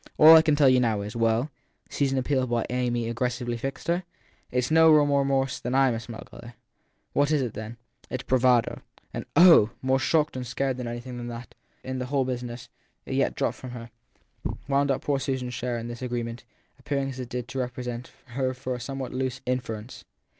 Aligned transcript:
All 0.17 0.35
I 0.35 0.41
can 0.41 0.55
tell 0.55 0.67
you 0.67 0.79
now 0.79 1.01
is 1.01 1.15
Well? 1.15 1.51
Susan 1.87 2.17
appealed 2.17 2.49
while 2.49 2.65
Amy 2.71 3.05
impressively 3.07 3.55
fixed 3.55 3.87
her. 3.87 4.03
It 4.49 4.57
s 4.57 4.71
no 4.71 4.89
more 5.05 5.19
remorse 5.21 5.59
than 5.59 5.75
/ 5.75 5.75
m 5.75 5.93
a 5.93 5.99
smuggler. 5.99 6.55
What 7.13 7.29
is 7.29 7.43
it 7.43 7.53
then? 7.53 7.77
It 8.09 8.21
s 8.21 8.25
bravado. 8.25 8.81
An 9.13 9.27
Oh! 9.35 9.69
more 9.83 9.99
shocked 9.99 10.35
and 10.35 10.47
scared 10.47 10.77
than 10.77 10.87
any 10.87 11.01
that, 11.01 11.53
in 11.83 11.99
the 11.99 12.07
whole 12.07 12.25
business, 12.25 12.67
had 13.05 13.13
yet 13.13 13.35
dropped 13.35 13.57
from 13.57 13.71
her, 13.77 13.91
wound 14.67 14.89
up 14.89 15.03
poor 15.03 15.19
Susan 15.19 15.49
s 15.49 15.53
share 15.53 15.77
in 15.77 15.87
this 15.87 16.01
agreement, 16.01 16.45
appearing 16.79 17.09
as 17.09 17.19
it 17.19 17.29
did 17.29 17.47
to 17.49 17.59
repre 17.59 17.75
THE 17.75 17.83
THIRD 17.83 18.03
PERSON 18.03 18.03
275 18.33 18.55
sent 18.55 18.63
for 18.63 18.69
her 18.71 18.75
a 18.77 18.79
somewhat 18.79 19.13
lurid 19.13 19.39
inference. 19.45 20.03